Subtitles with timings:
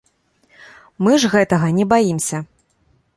[1.07, 2.37] Мы ж гэтага не баімся.